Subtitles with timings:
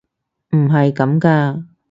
[0.55, 1.65] 唔係咁㗎！